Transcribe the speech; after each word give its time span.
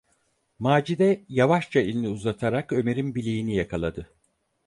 Macide 0.59 1.25
yavaşça 1.29 1.79
elini 1.79 2.09
uzatarak 2.09 2.71
Ömer’in 2.73 3.15
bileğini 3.15 3.55
yakaladı. 3.55 4.09